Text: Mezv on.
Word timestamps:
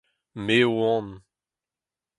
Mezv 0.45 0.73
on. 0.95 1.07